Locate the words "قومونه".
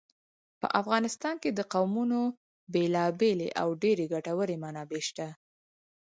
1.73-2.19